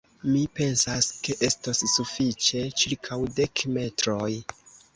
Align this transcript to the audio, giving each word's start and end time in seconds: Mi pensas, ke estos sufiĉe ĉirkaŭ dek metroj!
Mi 0.27 0.39
pensas, 0.59 1.09
ke 1.27 1.35
estos 1.49 1.83
sufiĉe 1.93 2.65
ĉirkaŭ 2.85 3.21
dek 3.39 3.67
metroj! 3.79 4.29